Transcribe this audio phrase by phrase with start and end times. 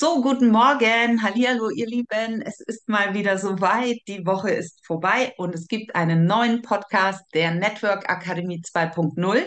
[0.00, 1.22] So, guten Morgen.
[1.22, 2.40] Hallihallo, ihr Lieben.
[2.40, 3.98] Es ist mal wieder soweit.
[4.08, 9.46] Die Woche ist vorbei und es gibt einen neuen Podcast der Network Akademie 2.0.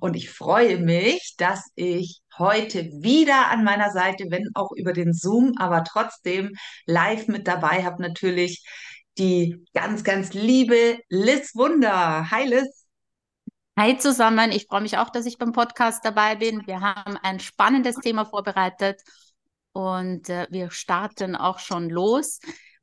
[0.00, 5.12] Und ich freue mich, dass ich heute wieder an meiner Seite, wenn auch über den
[5.12, 6.50] Zoom, aber trotzdem
[6.86, 8.66] live mit dabei habe, natürlich
[9.16, 12.32] die ganz, ganz liebe Liz Wunder.
[12.32, 12.84] Hi, Liz.
[13.78, 16.66] Hi zusammen, ich freue mich auch, dass ich beim Podcast dabei bin.
[16.66, 19.00] Wir haben ein spannendes Thema vorbereitet
[19.74, 22.38] und äh, wir starten auch schon los.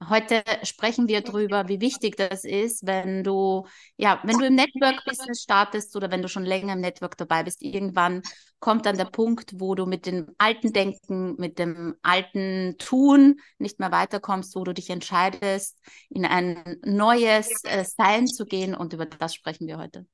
[0.10, 3.66] Heute sprechen wir darüber, wie wichtig das ist, wenn du,
[3.98, 7.62] ja, wenn du im Network-Business startest oder wenn du schon länger im Network dabei bist.
[7.62, 8.24] Irgendwann
[8.60, 13.80] kommt dann der Punkt, wo du mit dem alten Denken, mit dem alten Tun nicht
[13.80, 15.78] mehr weiterkommst, wo du dich entscheidest,
[16.10, 18.76] in ein neues äh, Sein zu gehen.
[18.76, 20.06] Und über das sprechen wir heute.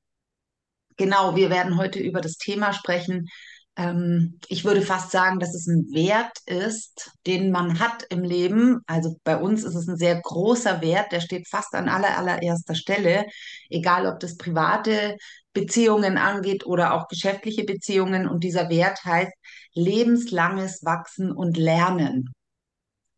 [0.98, 3.30] Genau, wir werden heute über das Thema sprechen,
[3.78, 8.82] ähm, ich würde fast sagen, dass es ein Wert ist, den man hat im Leben.
[8.88, 12.74] Also bei uns ist es ein sehr großer Wert, der steht fast an aller, allererster
[12.76, 13.26] Stelle,
[13.70, 15.18] egal ob das private
[15.54, 18.28] Beziehungen angeht oder auch geschäftliche Beziehungen.
[18.28, 19.34] Und dieser Wert heißt
[19.74, 22.34] lebenslanges Wachsen und Lernen.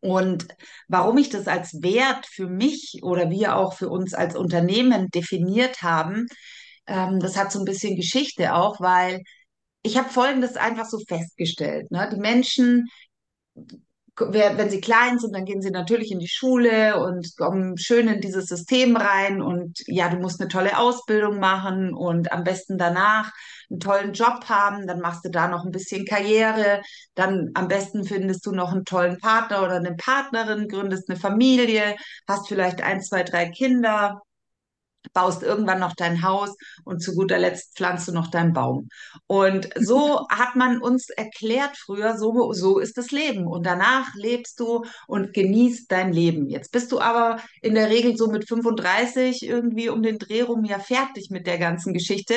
[0.00, 0.46] Und
[0.88, 5.82] warum ich das als Wert für mich oder wir auch für uns als Unternehmen definiert
[5.82, 6.26] haben,
[6.86, 9.22] ähm, das hat so ein bisschen Geschichte auch, weil
[9.82, 11.90] ich habe Folgendes einfach so festgestellt.
[11.90, 12.08] Ne?
[12.12, 12.88] Die Menschen,
[14.18, 18.20] wenn sie klein sind, dann gehen sie natürlich in die Schule und kommen schön in
[18.20, 19.40] dieses System rein.
[19.40, 23.32] Und ja, du musst eine tolle Ausbildung machen und am besten danach
[23.70, 24.86] einen tollen Job haben.
[24.86, 26.82] Dann machst du da noch ein bisschen Karriere.
[27.14, 31.96] Dann am besten findest du noch einen tollen Partner oder eine Partnerin, gründest eine Familie,
[32.28, 34.20] hast vielleicht ein, zwei, drei Kinder
[35.12, 38.88] baust irgendwann noch dein Haus und zu guter Letzt pflanzt du noch deinen Baum.
[39.26, 43.46] Und so hat man uns erklärt früher, so, so ist das Leben.
[43.46, 46.48] Und danach lebst du und genießt dein Leben.
[46.48, 50.64] Jetzt bist du aber in der Regel so mit 35 irgendwie um den Dreh rum
[50.64, 52.34] ja fertig mit der ganzen Geschichte.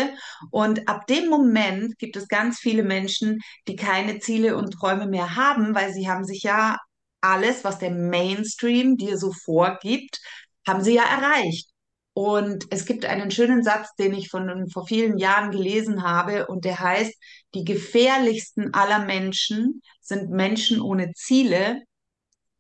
[0.52, 5.36] Und ab dem Moment gibt es ganz viele Menschen, die keine Ziele und Träume mehr
[5.36, 6.78] haben, weil sie haben sich ja
[7.22, 10.20] alles, was der Mainstream dir so vorgibt,
[10.68, 11.73] haben sie ja erreicht.
[12.14, 16.64] Und es gibt einen schönen Satz, den ich von vor vielen Jahren gelesen habe, und
[16.64, 17.14] der heißt,
[17.56, 21.82] die gefährlichsten aller Menschen sind Menschen ohne Ziele,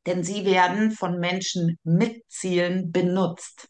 [0.05, 3.69] denn sie werden von Menschen mit Zielen benutzt.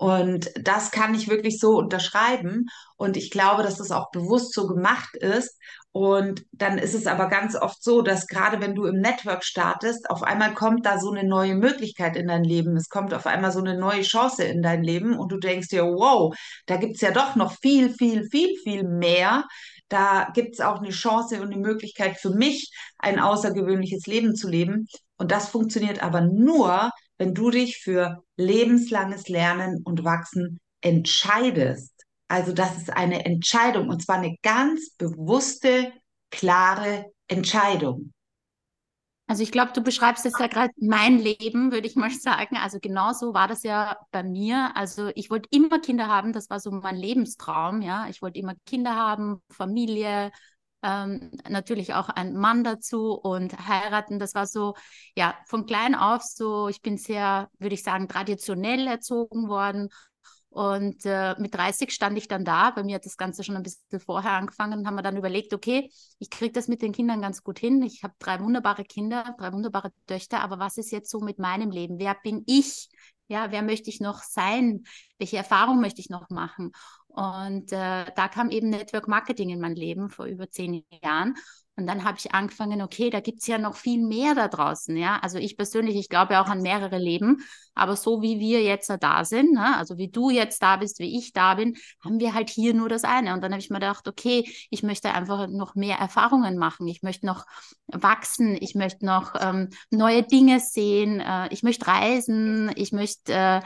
[0.00, 2.64] Und das kann ich wirklich so unterschreiben.
[2.96, 5.58] Und ich glaube, dass das auch bewusst so gemacht ist.
[5.92, 10.08] Und dann ist es aber ganz oft so, dass gerade wenn du im Network startest,
[10.08, 12.78] auf einmal kommt da so eine neue Möglichkeit in dein Leben.
[12.78, 15.82] Es kommt auf einmal so eine neue Chance in dein Leben und du denkst dir,
[15.82, 16.34] wow,
[16.64, 19.44] da gibt's ja doch noch viel, viel, viel, viel mehr.
[19.90, 24.86] Da gibt's auch eine Chance und eine Möglichkeit für mich, ein außergewöhnliches Leben zu leben.
[25.18, 26.90] Und das funktioniert aber nur,
[27.20, 31.92] wenn du dich für lebenslanges Lernen und Wachsen entscheidest.
[32.28, 35.92] Also das ist eine Entscheidung und zwar eine ganz bewusste,
[36.30, 38.14] klare Entscheidung.
[39.26, 42.56] Also ich glaube, du beschreibst jetzt ja gerade mein Leben, würde ich mal sagen.
[42.56, 44.72] Also genau so war das ja bei mir.
[44.74, 48.08] Also ich wollte immer Kinder haben, das war so mein Lebenstraum, ja.
[48.08, 50.32] Ich wollte immer Kinder haben, Familie,
[50.82, 54.18] ähm, natürlich auch ein Mann dazu und heiraten.
[54.18, 54.74] Das war so,
[55.16, 59.88] ja, von klein auf so, ich bin sehr, würde ich sagen, traditionell erzogen worden.
[60.48, 62.70] Und äh, mit 30 stand ich dann da.
[62.72, 64.84] Bei mir hat das Ganze schon ein bisschen vorher angefangen.
[64.86, 67.82] Haben wir dann überlegt, okay, ich kriege das mit den Kindern ganz gut hin.
[67.82, 70.40] Ich habe drei wunderbare Kinder, drei wunderbare Töchter.
[70.40, 72.00] Aber was ist jetzt so mit meinem Leben?
[72.00, 72.88] Wer bin ich?
[73.28, 74.82] Ja, wer möchte ich noch sein?
[75.18, 76.72] Welche Erfahrung möchte ich noch machen?
[77.12, 81.34] Und äh, da kam eben Network Marketing in mein Leben vor über zehn Jahren.
[81.80, 84.94] Und dann habe ich angefangen, okay, da gibt es ja noch viel mehr da draußen,
[84.98, 85.18] ja.
[85.20, 87.38] Also ich persönlich, ich glaube auch an mehrere Leben,
[87.74, 89.78] aber so wie wir jetzt da sind, ne?
[89.78, 92.90] also wie du jetzt da bist, wie ich da bin, haben wir halt hier nur
[92.90, 93.32] das eine.
[93.32, 97.02] Und dann habe ich mir gedacht, okay, ich möchte einfach noch mehr Erfahrungen machen, ich
[97.02, 97.46] möchte noch
[97.86, 103.60] wachsen, ich möchte noch ähm, neue Dinge sehen, äh, ich möchte reisen, ich möchte äh,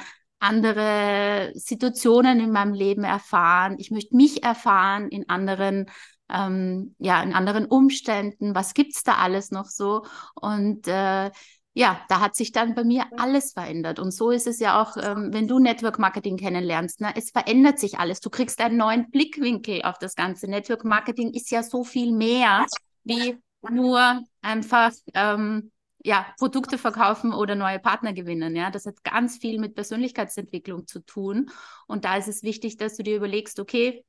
[0.45, 3.77] andere Situationen in meinem Leben erfahren.
[3.79, 5.87] Ich möchte mich erfahren in anderen
[6.31, 10.05] ähm, ja, in anderen Umständen, was gibt es da alles noch so?
[10.35, 11.31] Und äh,
[11.75, 13.99] ja, da hat sich dann bei mir alles verändert.
[13.99, 17.01] Und so ist es ja auch, ähm, wenn du Network Marketing kennenlernst.
[17.01, 17.13] Ne?
[17.17, 18.21] Es verändert sich alles.
[18.21, 20.49] Du kriegst einen neuen Blickwinkel auf das Ganze.
[20.49, 22.65] Network Marketing ist ja so viel mehr
[23.03, 23.37] wie
[23.69, 25.73] nur einfach ähm,
[26.05, 28.55] ja, Produkte verkaufen oder neue Partner gewinnen.
[28.55, 31.51] Ja, das hat ganz viel mit Persönlichkeitsentwicklung zu tun.
[31.87, 34.05] Und da ist es wichtig, dass du dir überlegst, okay,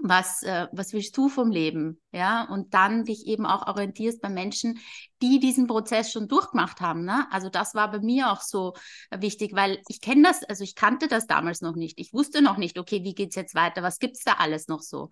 [0.00, 2.00] was, äh, was willst du vom Leben?
[2.12, 4.80] Ja, und dann dich eben auch orientierst bei Menschen,
[5.22, 7.04] die diesen Prozess schon durchgemacht haben.
[7.04, 7.26] Ne?
[7.30, 8.74] Also das war bei mir auch so
[9.16, 11.98] wichtig, weil ich kenne das, also ich kannte das damals noch nicht.
[11.98, 13.82] Ich wusste noch nicht, okay, wie geht's jetzt weiter?
[13.82, 15.08] Was gibt's da alles noch so?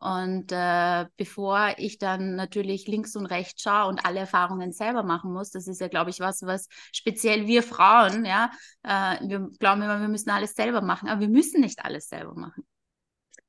[0.00, 5.32] Und äh, bevor ich dann natürlich links und rechts schaue und alle Erfahrungen selber machen
[5.32, 8.50] muss, das ist ja, glaube ich, was, was speziell wir Frauen, ja,
[8.84, 12.34] äh, wir glauben immer, wir müssen alles selber machen, aber wir müssen nicht alles selber
[12.34, 12.64] machen.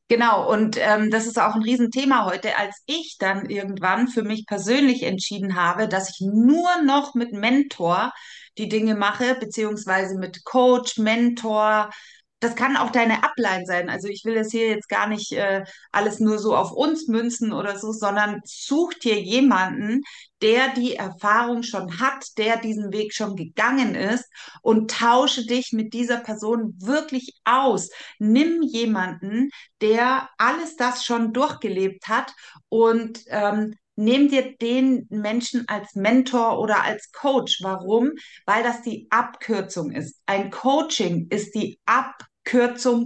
[0.08, 2.58] Genau, und ähm, das ist auch ein Riesenthema heute.
[2.58, 8.12] Als ich dann irgendwann für mich persönlich entschieden habe, dass ich nur noch mit Mentor
[8.58, 11.92] die Dinge mache, beziehungsweise mit Coach, Mentor,
[12.40, 13.90] das kann auch deine Upline sein.
[13.90, 17.52] Also ich will das hier jetzt gar nicht äh, alles nur so auf uns münzen
[17.52, 20.04] oder so, sondern such dir jemanden,
[20.42, 24.26] der die Erfahrung schon hat, der diesen Weg schon gegangen ist
[24.62, 27.90] und tausche dich mit dieser Person wirklich aus.
[28.20, 29.50] Nimm jemanden,
[29.82, 32.34] der alles das schon durchgelebt hat
[32.70, 37.60] und ähm, Nimm dir den Menschen als Mentor oder als Coach.
[37.62, 38.14] Warum?
[38.46, 40.22] Weil das die Abkürzung ist.
[40.26, 42.29] Ein Coaching ist die Abkürzung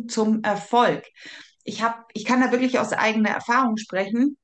[0.07, 1.05] zum Erfolg.
[1.63, 4.37] Ich habe, ich kann da wirklich aus eigener Erfahrung sprechen.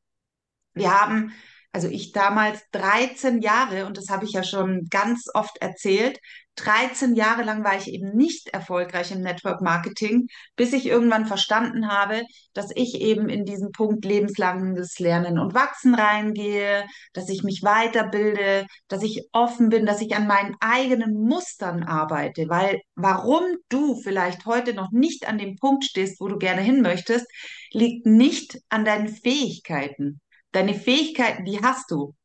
[0.74, 1.34] Wir haben
[1.72, 6.20] also ich damals 13 Jahre, und das habe ich ja schon ganz oft erzählt,
[6.56, 11.88] 13 Jahre lang war ich eben nicht erfolgreich im Network Marketing, bis ich irgendwann verstanden
[11.88, 12.24] habe,
[12.54, 18.66] dass ich eben in diesen Punkt lebenslanges Lernen und Wachsen reingehe, dass ich mich weiterbilde,
[18.90, 24.46] dass ich offen bin, dass ich an meinen eigenen Mustern arbeite, weil warum du vielleicht
[24.46, 27.28] heute noch nicht an dem Punkt stehst, wo du gerne hin möchtest,
[27.72, 30.20] liegt nicht an deinen Fähigkeiten.
[30.52, 32.16] Deine Fähigkeiten, die hast du.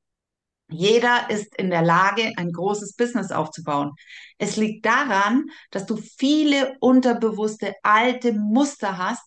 [0.68, 3.92] Jeder ist in der Lage, ein großes Business aufzubauen.
[4.38, 9.22] Es liegt daran, dass du viele unterbewusste alte Muster hast,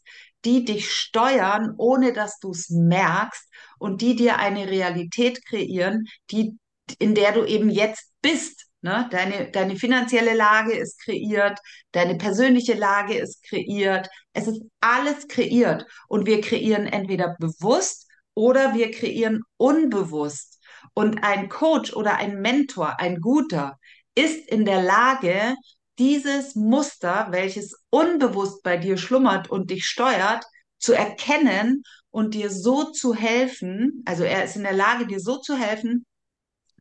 [0.45, 3.47] die dich steuern, ohne dass du es merkst
[3.77, 6.57] und die dir eine Realität kreieren, die,
[6.99, 8.65] in der du eben jetzt bist.
[8.81, 9.07] Ne?
[9.11, 11.59] Deine, deine finanzielle Lage ist kreiert,
[11.91, 14.07] deine persönliche Lage ist kreiert.
[14.33, 18.06] Es ist alles kreiert und wir kreieren entweder bewusst
[18.37, 20.59] oder wir kreieren unbewusst.
[20.93, 23.79] Und ein Coach oder ein Mentor, ein guter,
[24.13, 25.55] ist in der Lage,
[25.97, 30.45] dieses Muster, welches unbewusst bei dir schlummert und dich steuert,
[30.77, 31.81] zu erkennen
[32.11, 34.03] und dir so zu helfen.
[34.05, 36.05] Also er ist in der Lage, dir so zu helfen,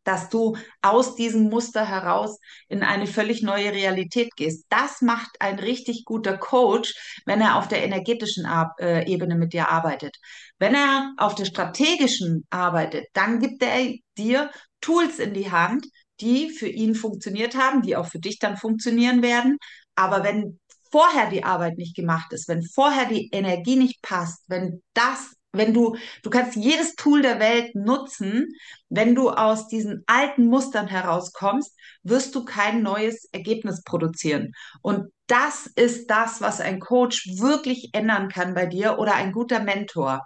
[0.06, 2.38] dass du aus diesem Muster heraus
[2.68, 4.66] in eine völlig neue Realität gehst.
[4.68, 6.94] Das macht ein richtig guter Coach,
[7.26, 8.46] wenn er auf der energetischen
[8.78, 10.16] äh, Ebene mit dir arbeitet.
[10.58, 14.50] Wenn er auf der strategischen arbeitet, dann gibt er dir
[14.80, 15.86] Tools in die Hand,
[16.20, 19.58] die für ihn funktioniert haben, die auch für dich dann funktionieren werden.
[19.94, 20.60] Aber wenn
[20.90, 25.74] vorher die Arbeit nicht gemacht ist, wenn vorher die Energie nicht passt, wenn das wenn
[25.74, 28.54] du, du kannst jedes Tool der Welt nutzen,
[28.88, 34.52] wenn du aus diesen alten Mustern herauskommst, wirst du kein neues Ergebnis produzieren.
[34.82, 39.60] Und das ist das, was ein Coach wirklich ändern kann bei dir oder ein guter
[39.60, 40.22] Mentor.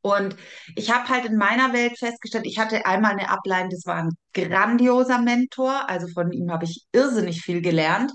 [0.00, 0.36] Und
[0.74, 4.10] ich habe halt in meiner Welt festgestellt, ich hatte einmal eine Ablein, das war ein
[4.34, 8.12] grandioser Mentor, also von ihm habe ich irrsinnig viel gelernt.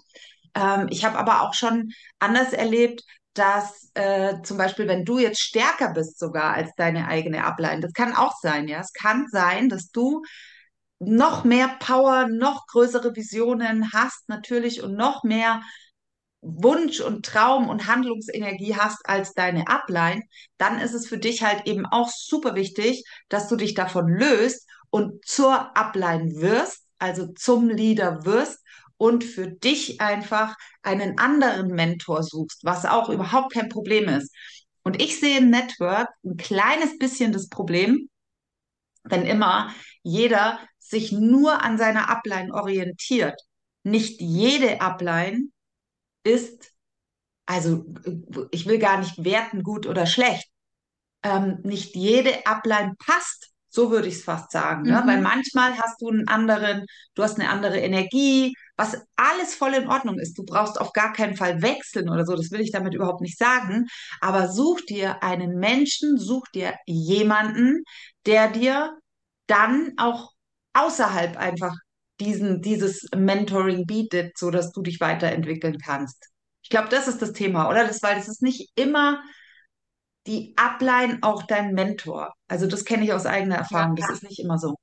[0.56, 3.04] Ähm, ich habe aber auch schon anders erlebt,
[3.34, 7.94] dass äh, zum Beispiel, wenn du jetzt stärker bist sogar als deine eigene Ablein, das
[7.94, 8.80] kann auch sein, ja.
[8.80, 10.22] Es kann sein, dass du
[11.00, 15.62] noch mehr Power, noch größere Visionen hast natürlich und noch mehr
[16.42, 20.24] Wunsch und Traum und Handlungsenergie hast als deine Ablein,
[20.58, 24.68] dann ist es für dich halt eben auch super wichtig, dass du dich davon löst
[24.90, 28.61] und zur Ablein wirst, also zum Leader wirst
[29.02, 34.32] und für dich einfach einen anderen Mentor suchst, was auch überhaupt kein Problem ist.
[34.84, 38.10] Und ich sehe im Network ein kleines bisschen das Problem,
[39.04, 43.42] wenn immer jeder sich nur an seiner Upline orientiert.
[43.82, 45.46] Nicht jede Upline
[46.24, 46.72] ist,
[47.48, 47.84] also
[48.52, 50.48] ich will gar nicht werten, gut oder schlecht.
[51.24, 54.84] Ähm, nicht jede Upline passt so würde ich es fast sagen.
[54.84, 55.02] Ne?
[55.02, 55.08] Mhm.
[55.08, 59.88] Weil manchmal hast du einen anderen, du hast eine andere Energie, was alles voll in
[59.88, 60.38] Ordnung ist.
[60.38, 63.38] Du brauchst auf gar keinen Fall wechseln oder so, das will ich damit überhaupt nicht
[63.38, 63.86] sagen.
[64.22, 67.84] Aber such dir einen Menschen, such dir jemanden,
[68.26, 68.98] der dir
[69.46, 70.32] dann auch
[70.74, 71.76] außerhalb einfach
[72.20, 76.30] diesen, dieses Mentoring bietet, so dass du dich weiterentwickeln kannst.
[76.64, 77.86] Ich glaube, das ist das Thema, oder?
[77.86, 79.22] Das, weil das ist nicht immer
[80.28, 82.34] die Upline auch dein Mentor.
[82.48, 83.96] Also das kenne ich aus eigener Erfahrung.
[83.96, 84.76] Das ist nicht immer so.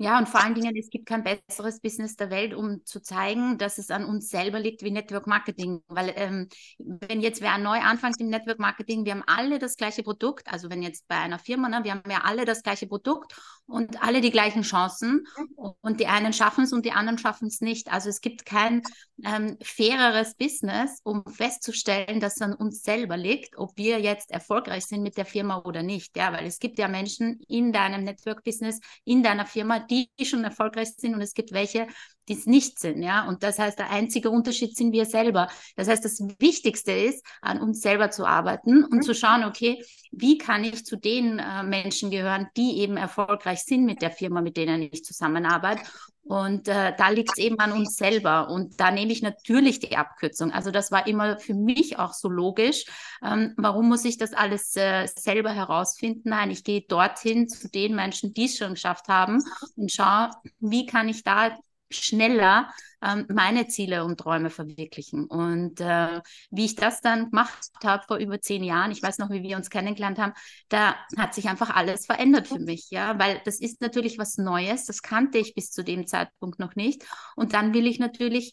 [0.00, 3.58] Ja, und vor allen Dingen, es gibt kein besseres Business der Welt, um zu zeigen,
[3.58, 5.82] dass es an uns selber liegt wie Network Marketing.
[5.88, 10.04] Weil ähm, wenn jetzt wer neu anfängt im Network Marketing, wir haben alle das gleiche
[10.04, 10.46] Produkt.
[10.52, 13.34] Also wenn jetzt bei einer Firma, ne, wir haben ja alle das gleiche Produkt
[13.68, 15.26] und alle die gleichen Chancen.
[15.56, 17.92] Und die einen schaffen es und die anderen schaffen es nicht.
[17.92, 18.82] Also es gibt kein
[19.24, 24.86] ähm, faireres Business, um festzustellen, dass es an uns selber liegt, ob wir jetzt erfolgreich
[24.86, 26.16] sind mit der Firma oder nicht.
[26.16, 30.44] Ja, weil es gibt ja Menschen in deinem Network Business, in deiner Firma, die schon
[30.44, 31.86] erfolgreich sind und es gibt welche,
[32.28, 33.26] die es nicht sind, ja.
[33.26, 35.48] Und das heißt, der einzige Unterschied sind wir selber.
[35.76, 39.82] Das heißt, das Wichtigste ist, an uns selber zu arbeiten und zu schauen, okay,
[40.12, 44.40] wie kann ich zu den äh, Menschen gehören, die eben erfolgreich sind mit der Firma,
[44.40, 45.82] mit denen ich zusammenarbeite.
[46.28, 48.50] Und äh, da liegt es eben an uns selber.
[48.50, 50.52] Und da nehme ich natürlich die Abkürzung.
[50.52, 52.84] Also das war immer für mich auch so logisch.
[53.24, 56.28] Ähm, warum muss ich das alles äh, selber herausfinden?
[56.28, 59.42] Nein, ich gehe dorthin zu den Menschen, die es schon geschafft haben
[59.76, 60.30] und schaue,
[60.60, 61.56] wie kann ich da
[61.90, 62.70] schneller
[63.02, 65.24] ähm, meine Ziele und Träume verwirklichen.
[65.26, 69.30] Und äh, wie ich das dann gemacht habe vor über zehn Jahren, ich weiß noch,
[69.30, 70.32] wie wir uns kennengelernt haben,
[70.68, 74.84] da hat sich einfach alles verändert für mich, ja, weil das ist natürlich was Neues,
[74.86, 77.04] das kannte ich bis zu dem Zeitpunkt noch nicht.
[77.36, 78.52] Und dann will ich natürlich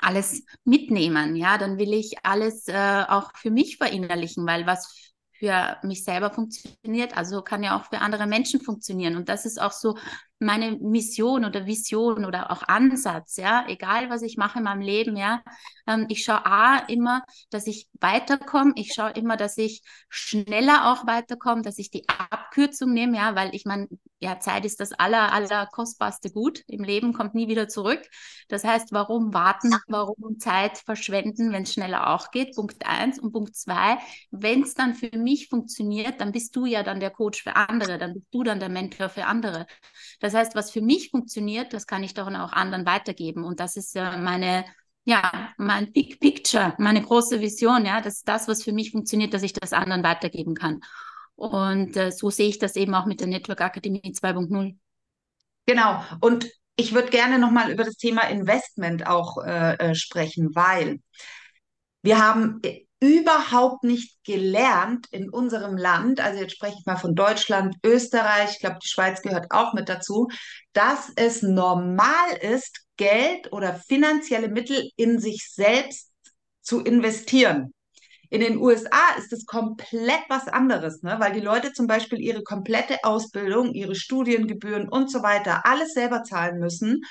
[0.00, 5.13] alles mitnehmen, ja, dann will ich alles äh, auch für mich verinnerlichen, weil was
[5.44, 9.16] für mich selber funktioniert, also kann ja auch für andere Menschen funktionieren.
[9.16, 9.96] Und das ist auch so
[10.38, 15.16] meine Mission oder Vision oder auch Ansatz, ja, egal was ich mache in meinem Leben,
[15.16, 15.42] ja.
[15.86, 18.72] Ähm, ich schaue A immer, dass ich weiterkomme.
[18.76, 23.54] Ich schaue immer, dass ich schneller auch weiterkomme, dass ich die Abkürzung nehme, ja, weil
[23.54, 23.88] ich meine,
[24.24, 28.00] ja, Zeit ist das aller, aller kostbarste Gut im Leben, kommt nie wieder zurück.
[28.48, 32.56] Das heißt, warum warten, warum Zeit verschwenden, wenn es schneller auch geht?
[32.56, 33.18] Punkt eins.
[33.18, 33.98] Und Punkt zwei,
[34.30, 37.98] wenn es dann für mich funktioniert, dann bist du ja dann der Coach für andere,
[37.98, 39.66] dann bist du dann der Mentor für andere.
[40.20, 43.44] Das heißt, was für mich funktioniert, das kann ich doch auch anderen weitergeben.
[43.44, 44.64] Und das ist ja meine,
[45.04, 49.42] ja, mein Big Picture, meine große Vision, ja, dass das, was für mich funktioniert, dass
[49.42, 50.80] ich das anderen weitergeben kann.
[51.36, 54.76] Und äh, so sehe ich das eben auch mit der Network Akademie 2.0.
[55.66, 56.04] Genau.
[56.20, 61.00] Und ich würde gerne nochmal über das Thema Investment auch äh, äh sprechen, weil
[62.02, 62.60] wir haben
[63.00, 68.60] überhaupt nicht gelernt in unserem Land, also jetzt spreche ich mal von Deutschland, Österreich, ich
[68.60, 70.28] glaube, die Schweiz gehört auch mit dazu,
[70.72, 76.12] dass es normal ist, Geld oder finanzielle Mittel in sich selbst
[76.62, 77.74] zu investieren.
[78.30, 81.16] In den USA ist es komplett was anderes, ne?
[81.18, 86.22] weil die Leute zum Beispiel ihre komplette Ausbildung, ihre Studiengebühren und so weiter alles selber
[86.22, 87.02] zahlen müssen.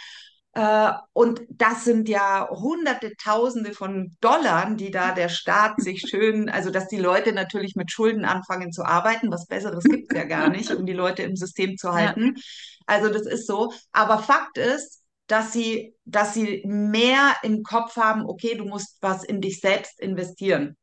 [0.53, 6.49] Äh, und das sind ja hunderte, tausende von Dollar, die da der Staat sich schön,
[6.49, 9.31] also dass die Leute natürlich mit Schulden anfangen zu arbeiten.
[9.31, 12.33] Was Besseres gibt es ja gar nicht, um die Leute im System zu halten.
[12.35, 12.43] Ja.
[12.85, 13.73] Also das ist so.
[13.91, 19.23] Aber Fakt ist, dass sie, dass sie mehr im Kopf haben, okay, du musst was
[19.23, 20.75] in dich selbst investieren.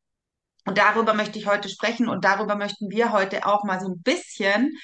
[0.71, 4.03] Und darüber möchte ich heute sprechen und darüber möchten wir heute auch mal so ein
[4.03, 4.79] bisschen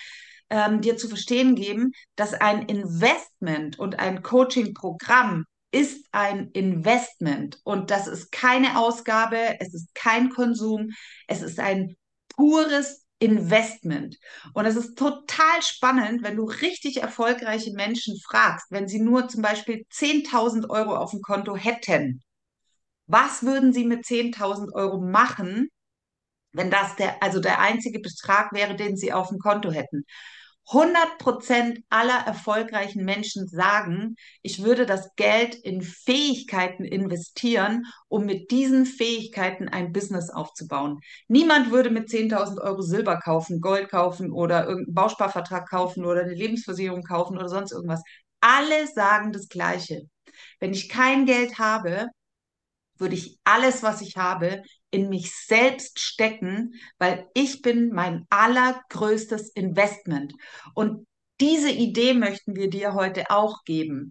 [0.51, 7.93] ähm, dir zu verstehen geben, dass ein Investment und ein Coaching-Programm ist ein Investment und
[7.93, 10.89] das ist keine Ausgabe, es ist kein Konsum,
[11.29, 11.95] es ist ein
[12.35, 14.19] pures Investment.
[14.55, 19.41] Und es ist total spannend, wenn du richtig erfolgreiche Menschen fragst, wenn sie nur zum
[19.41, 22.25] Beispiel 10.000 Euro auf dem Konto hätten.
[23.07, 25.69] Was würden sie mit 10.000 Euro machen,
[26.57, 30.05] wenn das der, also der einzige Betrag wäre, den sie auf dem Konto hätten?
[30.69, 38.51] 100 Prozent aller erfolgreichen Menschen sagen, ich würde das Geld in Fähigkeiten investieren, um mit
[38.51, 40.99] diesen Fähigkeiten ein Business aufzubauen.
[41.29, 46.35] Niemand würde mit 10.000 Euro Silber kaufen, Gold kaufen oder irgendeinen Bausparvertrag kaufen oder eine
[46.35, 48.03] Lebensversicherung kaufen oder sonst irgendwas.
[48.41, 50.03] Alle sagen das Gleiche.
[50.59, 52.09] Wenn ich kein Geld habe,
[52.99, 54.63] würde ich alles, was ich habe,
[54.97, 60.33] in mich selbst stecken, weil ich bin mein allergrößtes Investment.
[60.75, 61.07] Und
[61.39, 64.11] diese Idee möchten wir dir heute auch geben.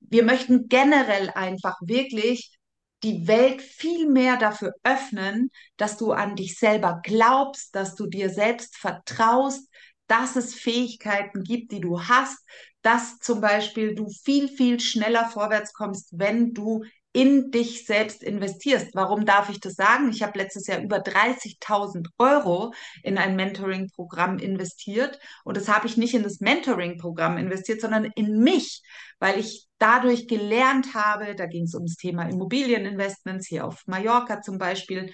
[0.00, 2.58] Wir möchten generell einfach wirklich
[3.04, 8.28] die Welt viel mehr dafür öffnen, dass du an dich selber glaubst, dass du dir
[8.28, 9.70] selbst vertraust,
[10.08, 12.38] dass es Fähigkeiten gibt, die du hast,
[12.82, 16.82] dass zum Beispiel du viel, viel schneller vorwärts kommst, wenn du
[17.14, 18.88] in dich selbst investierst.
[18.92, 20.10] Warum darf ich das sagen?
[20.10, 25.96] Ich habe letztes Jahr über 30.000 Euro in ein Mentoring-Programm investiert und das habe ich
[25.96, 28.82] nicht in das Mentoring-Programm investiert, sondern in mich,
[29.20, 34.58] weil ich dadurch gelernt habe, da ging es ums Thema Immobilieninvestments hier auf Mallorca zum
[34.58, 35.12] Beispiel,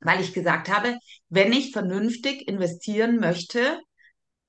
[0.00, 0.96] weil ich gesagt habe,
[1.28, 3.82] wenn ich vernünftig investieren möchte,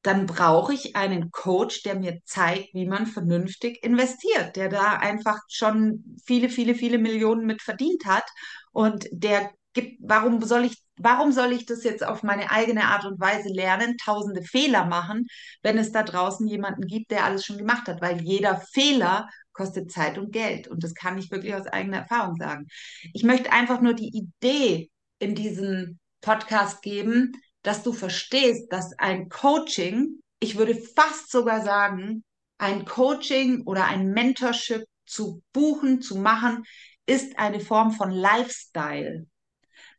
[0.04, 5.40] dann brauche ich einen Coach, der mir zeigt, wie man vernünftig investiert, der da einfach
[5.50, 8.26] schon viele, viele, viele Millionen mit verdient hat
[8.74, 13.06] und der gibt, warum soll ich, warum soll ich das jetzt auf meine eigene Art
[13.06, 15.28] und Weise lernen, tausende Fehler machen,
[15.64, 19.92] wenn es da draußen jemanden gibt, der alles schon gemacht hat, weil jeder Fehler kostet
[19.92, 22.68] Zeit und Geld und das kann ich wirklich aus eigener Erfahrung sagen.
[23.14, 27.34] Ich möchte einfach nur die Idee in diesem Podcast geben,
[27.64, 32.24] dass du verstehst, dass ein Coaching, ich würde fast sogar sagen,
[32.58, 36.64] ein Coaching oder ein Mentorship zu buchen, zu machen,
[37.06, 39.26] ist eine Form von Lifestyle.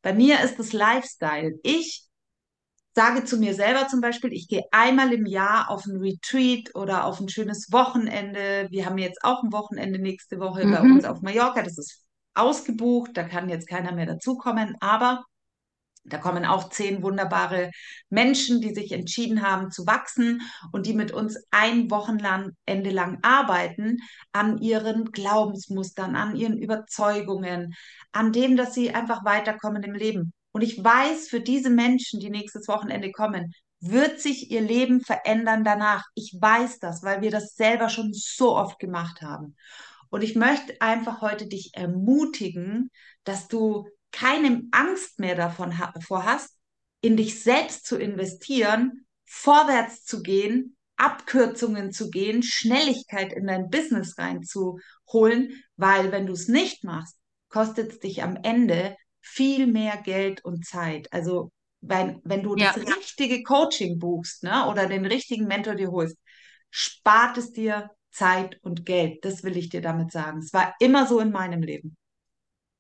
[0.03, 1.59] Bei mir ist es Lifestyle.
[1.63, 2.05] Ich
[2.95, 7.05] sage zu mir selber zum Beispiel, ich gehe einmal im Jahr auf ein Retreat oder
[7.05, 8.69] auf ein schönes Wochenende.
[8.71, 10.71] Wir haben jetzt auch ein Wochenende nächste Woche mhm.
[10.73, 11.63] bei uns auf Mallorca.
[11.63, 12.03] Das ist
[12.35, 15.25] ausgebucht, da kann jetzt keiner mehr dazukommen, aber
[16.05, 17.71] da kommen auch zehn wunderbare
[18.11, 23.99] Menschen, die sich entschieden haben zu wachsen und die mit uns ein Wochenende lang arbeiten
[24.33, 27.75] an ihren Glaubensmustern, an ihren Überzeugungen,
[28.13, 30.33] an dem, dass sie einfach weiterkommen im Leben.
[30.53, 35.65] Und ich weiß, für diese Menschen, die nächstes Wochenende kommen, wird sich ihr Leben verändern
[35.65, 36.05] danach.
[36.15, 39.57] Ich weiß das, weil wir das selber schon so oft gemacht haben.
[40.11, 42.91] Und ich möchte einfach heute dich ermutigen,
[43.25, 46.57] dass du keine Angst mehr davon davor hast,
[47.01, 54.17] in dich selbst zu investieren, vorwärts zu gehen, Abkürzungen zu gehen, Schnelligkeit in dein Business
[54.17, 57.17] reinzuholen, weil wenn du es nicht machst,
[57.49, 61.13] kostet es dich am Ende viel mehr Geld und Zeit.
[61.13, 62.73] Also wenn, wenn du ja.
[62.73, 66.17] das richtige Coaching buchst ne, oder den richtigen Mentor dir holst,
[66.71, 69.25] spart es dir Zeit und Geld.
[69.25, 70.39] Das will ich dir damit sagen.
[70.39, 71.97] Es war immer so in meinem Leben.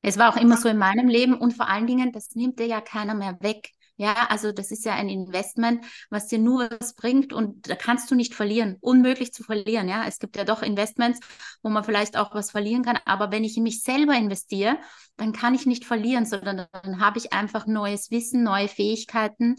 [0.05, 2.67] Es war auch immer so in meinem Leben und vor allen Dingen, das nimmt dir
[2.67, 3.71] ja keiner mehr weg.
[3.97, 8.11] Ja, also das ist ja ein Investment, was dir nur was bringt und da kannst
[8.11, 9.89] du nicht verlieren, unmöglich zu verlieren.
[9.89, 11.21] Ja, es gibt ja doch Investments,
[11.63, 14.79] wo man vielleicht auch was verlieren kann, aber wenn ich in mich selber investiere,
[15.17, 19.57] dann kann ich nicht verlieren, sondern dann habe ich einfach neues Wissen, neue Fähigkeiten,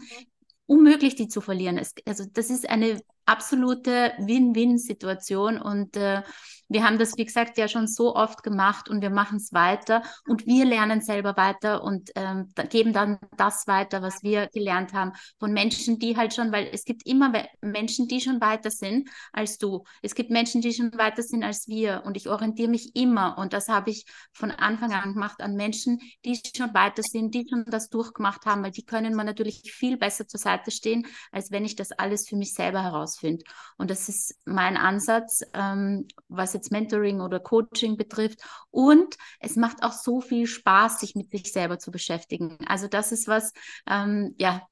[0.66, 1.78] unmöglich, die zu verlieren.
[1.78, 6.22] Es, also das ist eine absolute Win-Win-Situation und äh,
[6.68, 10.02] wir haben das, wie gesagt, ja schon so oft gemacht und wir machen es weiter
[10.26, 15.12] und wir lernen selber weiter und ähm, geben dann das weiter, was wir gelernt haben
[15.38, 19.58] von Menschen, die halt schon, weil es gibt immer Menschen, die schon weiter sind als
[19.58, 19.84] du.
[20.02, 23.52] Es gibt Menschen, die schon weiter sind als wir und ich orientiere mich immer und
[23.52, 27.64] das habe ich von Anfang an gemacht an Menschen, die schon weiter sind, die schon
[27.66, 31.64] das durchgemacht haben, weil die können mir natürlich viel besser zur Seite stehen, als wenn
[31.64, 32.82] ich das alles für mich selber
[33.16, 33.44] herausfinde.
[33.76, 38.40] Und das ist mein Ansatz, ähm, was jetzt Mentoring oder Coaching betrifft.
[38.70, 42.58] Und es macht auch so viel Spaß, sich mit sich selber zu beschäftigen.
[42.66, 43.52] Also das ist was,
[43.86, 44.66] ähm, ja,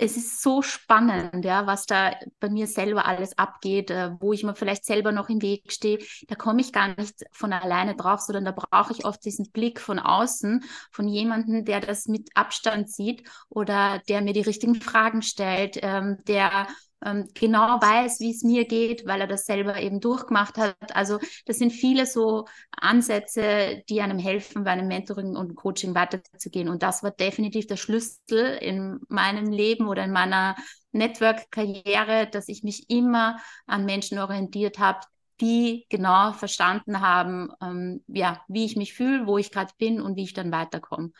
[0.00, 4.44] es ist so spannend, ja, was da bei mir selber alles abgeht, äh, wo ich
[4.44, 5.98] mir vielleicht selber noch im Weg stehe.
[6.28, 9.80] Da komme ich gar nicht von alleine drauf, sondern da brauche ich oft diesen Blick
[9.80, 15.22] von außen, von jemandem, der das mit Abstand sieht oder der mir die richtigen Fragen
[15.22, 16.68] stellt, ähm, der
[17.04, 20.94] ähm, genau weiß, wie es mir geht, weil er das selber eben durchgemacht hat.
[20.94, 26.68] Also das sind viele so Ansätze, die einem helfen, bei einem Mentoring und Coaching weiterzugehen.
[26.68, 30.56] Und das war definitiv der Schlüssel in meinem Leben oder in meiner
[30.92, 35.00] Network-Karriere, dass ich mich immer an Menschen orientiert habe,
[35.40, 40.16] die genau verstanden haben, ähm, ja, wie ich mich fühle, wo ich gerade bin und
[40.16, 41.12] wie ich dann weiterkomme.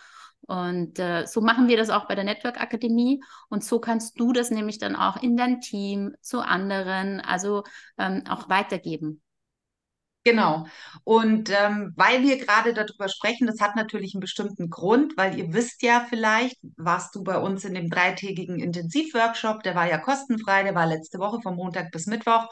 [0.49, 3.23] Und äh, so machen wir das auch bei der Network Akademie.
[3.51, 7.65] Und so kannst du das nämlich dann auch in dein Team zu anderen, also
[7.99, 9.21] ähm, auch weitergeben.
[10.25, 10.67] Genau.
[11.05, 15.53] Und ähm, weil wir gerade darüber sprechen, das hat natürlich einen bestimmten Grund, weil ihr
[15.55, 20.65] wisst ja vielleicht, warst du bei uns in dem dreitägigen Intensivworkshop, der war ja kostenfrei,
[20.65, 22.47] der war letzte Woche vom Montag bis Mittwoch.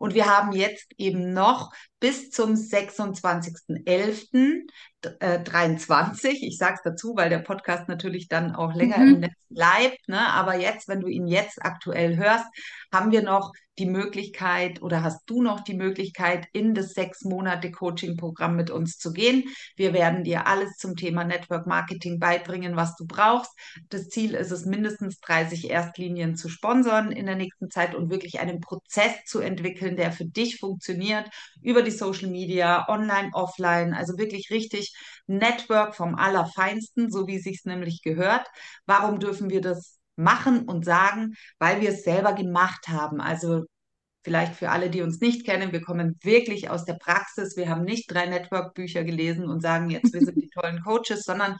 [0.00, 4.62] Und wir haben jetzt eben noch bis zum 26.11
[5.20, 6.42] äh, 23.
[6.42, 9.14] Ich sage es dazu, weil der Podcast natürlich dann auch länger mhm.
[9.14, 10.08] im Netz bleibt.
[10.08, 10.26] Ne?
[10.32, 12.46] Aber jetzt, wenn du ihn jetzt aktuell hörst,
[12.90, 17.70] haben wir noch die Möglichkeit oder hast du noch die Möglichkeit, in das sechs Monate
[17.70, 19.44] Coaching-Programm mit uns zu gehen.
[19.74, 23.50] Wir werden dir alles zum Thema Network Marketing beibringen, was du brauchst.
[23.88, 28.38] Das Ziel ist es, mindestens 30 Erstlinien zu sponsern in der nächsten Zeit und wirklich
[28.38, 31.30] einen Prozess zu entwickeln, der für dich funktioniert
[31.62, 34.94] über die Social Media, online, offline, also wirklich richtig
[35.26, 38.46] Network vom Allerfeinsten, so wie es sich nämlich gehört.
[38.84, 41.34] Warum dürfen wir das machen und sagen?
[41.58, 43.20] Weil wir es selber gemacht haben.
[43.20, 43.64] Also
[44.22, 47.56] vielleicht für alle, die uns nicht kennen, wir kommen wirklich aus der Praxis.
[47.56, 51.56] Wir haben nicht drei Network-Bücher gelesen und sagen, jetzt wir sind die tollen Coaches, sondern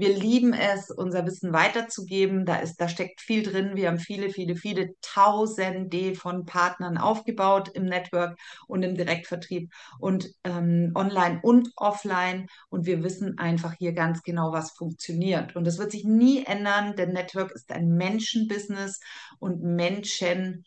[0.00, 2.46] Wir lieben es, unser Wissen weiterzugeben.
[2.46, 3.72] Da ist, da steckt viel drin.
[3.74, 10.32] Wir haben viele, viele, viele Tausende von Partnern aufgebaut im Network und im Direktvertrieb und
[10.44, 12.46] ähm, online und offline.
[12.68, 15.56] Und wir wissen einfach hier ganz genau, was funktioniert.
[15.56, 19.00] Und das wird sich nie ändern, denn Network ist ein Menschenbusiness
[19.40, 20.64] und Menschen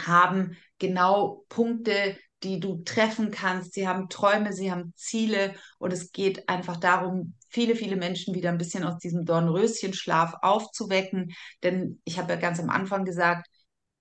[0.00, 3.74] haben genau Punkte, die du treffen kannst.
[3.74, 8.50] Sie haben Träume, sie haben Ziele und es geht einfach darum, viele, viele Menschen wieder
[8.50, 11.32] ein bisschen aus diesem Dornröschenschlaf aufzuwecken.
[11.62, 13.48] Denn ich habe ja ganz am Anfang gesagt,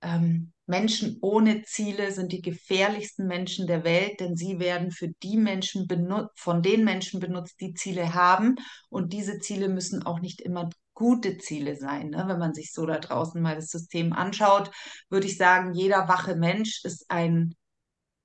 [0.02, 5.36] ähm, Menschen ohne Ziele sind die gefährlichsten Menschen der Welt, denn sie werden für die
[5.36, 5.88] Menschen
[6.36, 8.56] von den Menschen benutzt, die Ziele haben.
[8.90, 12.10] Und diese Ziele müssen auch nicht immer gute Ziele sein.
[12.10, 12.26] Ne?
[12.28, 14.70] Wenn man sich so da draußen mal das System anschaut,
[15.10, 17.56] würde ich sagen, jeder wache Mensch ist ein,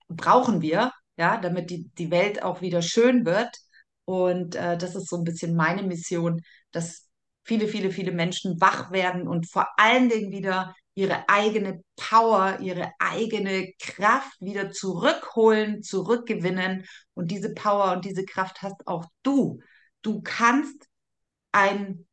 [0.09, 3.57] brauchen wir, ja, damit die, die Welt auch wieder schön wird.
[4.05, 7.09] Und äh, das ist so ein bisschen meine Mission, dass
[7.45, 12.93] viele, viele, viele Menschen wach werden und vor allen Dingen wieder ihre eigene Power, ihre
[12.99, 16.87] eigene Kraft wieder zurückholen, zurückgewinnen.
[17.15, 19.61] Und diese Power und diese Kraft hast auch du.
[20.03, 20.89] Du kannst
[21.53, 22.07] ein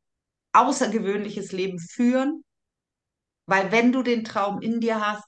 [0.53, 2.43] außergewöhnliches Leben führen,
[3.45, 5.27] weil wenn du den Traum in dir hast,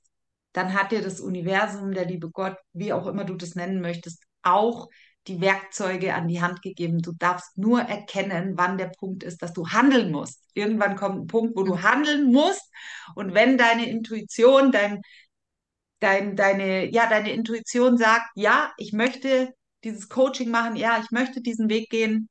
[0.53, 4.23] dann hat dir das Universum, der liebe Gott, wie auch immer du das nennen möchtest,
[4.43, 4.87] auch
[5.27, 7.01] die Werkzeuge an die Hand gegeben.
[7.01, 10.43] Du darfst nur erkennen, wann der Punkt ist, dass du handeln musst.
[10.53, 12.69] Irgendwann kommt ein Punkt, wo du handeln musst.
[13.15, 15.01] Und wenn deine Intuition, dein,
[15.99, 21.41] dein, deine, ja, deine Intuition sagt, ja, ich möchte dieses Coaching machen, ja, ich möchte
[21.41, 22.29] diesen Weg gehen,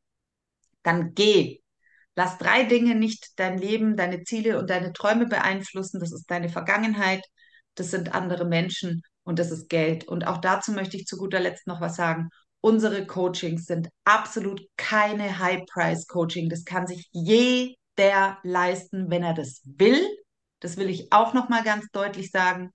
[0.83, 1.61] dann geh.
[2.15, 6.01] Lass drei Dinge nicht dein Leben, deine Ziele und deine Träume beeinflussen.
[6.01, 7.25] Das ist deine Vergangenheit,
[7.75, 10.07] das sind andere Menschen und das ist Geld.
[10.07, 12.29] Und auch dazu möchte ich zu guter Letzt noch was sagen.
[12.63, 16.49] Unsere Coachings sind absolut keine High-Price-Coaching.
[16.49, 20.01] Das kann sich jeder leisten, wenn er das will.
[20.61, 22.71] Das will ich auch noch mal ganz deutlich sagen.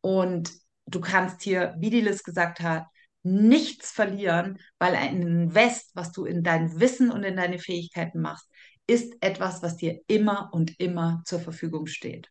[0.00, 0.52] Und
[0.86, 2.86] du kannst hier, wie die Liz gesagt hat,
[3.24, 8.48] nichts verlieren, weil ein Invest, was du in dein Wissen und in deine Fähigkeiten machst,
[8.86, 12.30] ist etwas, was dir immer und immer zur Verfügung steht.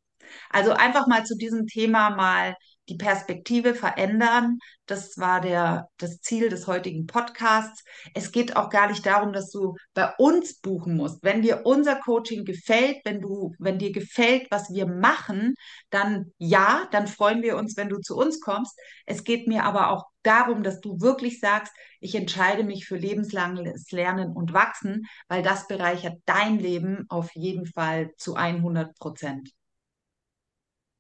[0.50, 2.56] Also einfach mal zu diesem Thema mal
[2.90, 4.60] die Perspektive verändern.
[4.86, 7.84] Das war der, das Ziel des heutigen Podcasts.
[8.14, 11.24] Es geht auch gar nicht darum, dass du bei uns buchen musst.
[11.24, 15.56] Wenn dir unser Coaching gefällt, wenn du, wenn dir gefällt, was wir machen,
[15.90, 18.80] dann ja, dann freuen wir uns, wenn du zu uns kommst.
[19.06, 23.92] Es geht mir aber auch darum, dass du wirklich sagst, ich entscheide mich für lebenslanges
[23.92, 29.57] Lernen und Wachsen, weil das bereichert dein Leben auf jeden Fall zu 100 Prozent.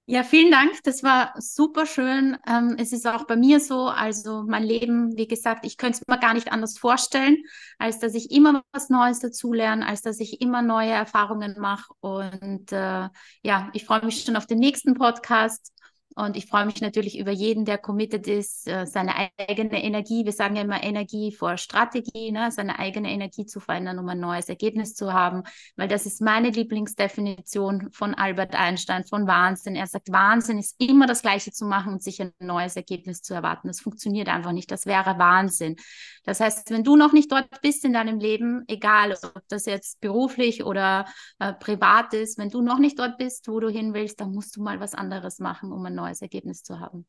[0.09, 0.71] Ja, vielen Dank.
[0.83, 2.37] Das war super schön.
[2.47, 6.07] Ähm, es ist auch bei mir so, also mein Leben, wie gesagt, ich könnte es
[6.07, 7.43] mir gar nicht anders vorstellen,
[7.77, 11.93] als dass ich immer was Neues dazulerne, als dass ich immer neue Erfahrungen mache.
[11.99, 13.09] Und äh,
[13.43, 15.73] ja, ich freue mich schon auf den nächsten Podcast.
[16.17, 20.31] Und ich freue mich natürlich über jeden, der committed ist, äh, seine eigene Energie, wir
[20.31, 22.49] sagen ja immer Energie vor Strategie, ne?
[22.51, 25.43] seine eigene Energie zu verändern, um ein neues Ergebnis zu haben.
[25.75, 29.75] Weil das ist meine Lieblingsdefinition von Albert Einstein von Wahnsinn.
[29.75, 33.35] Er sagt, Wahnsinn ist immer das Gleiche zu machen und sich ein neues Ergebnis zu
[33.35, 33.67] erwarten.
[33.67, 34.71] Das funktioniert einfach nicht.
[34.71, 35.75] Das wäre Wahnsinn.
[36.23, 40.01] Das heißt, wenn du noch nicht dort bist in deinem Leben, egal ob das jetzt
[40.01, 41.05] beruflich oder
[41.39, 44.57] äh, privat ist, wenn du noch nicht dort bist, wo du hin willst, dann musst
[44.57, 47.05] du mal was anderes machen, um ein neues neues Ergebnis zu haben.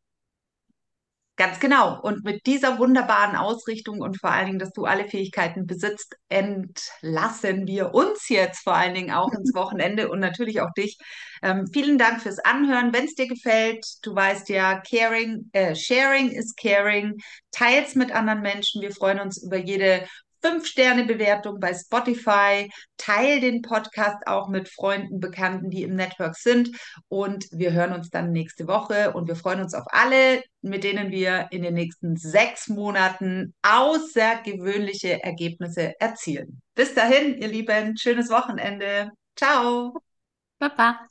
[1.39, 2.01] Ganz genau.
[2.01, 7.69] Und mit dieser wunderbaren Ausrichtung und vor allen Dingen, dass du alle Fähigkeiten besitzt, entlassen
[7.69, 10.99] wir uns jetzt vor allen Dingen auch ins Wochenende und natürlich auch dich.
[11.41, 12.93] Ähm, vielen Dank fürs Anhören.
[12.93, 17.15] Wenn es dir gefällt, du weißt ja, caring, äh, sharing is caring.
[17.53, 18.83] Teils mit anderen Menschen.
[18.83, 20.09] Wir freuen uns über jede
[20.43, 22.71] Fünf-Sterne-Bewertung bei Spotify.
[22.97, 26.71] Teil den Podcast auch mit Freunden, Bekannten, die im Network sind.
[27.09, 29.13] Und wir hören uns dann nächste Woche.
[29.13, 35.23] Und wir freuen uns auf alle, mit denen wir in den nächsten sechs Monaten außergewöhnliche
[35.23, 36.61] Ergebnisse erzielen.
[36.75, 39.11] Bis dahin, ihr Lieben, schönes Wochenende.
[39.37, 40.01] Ciao.
[40.59, 41.09] Baba.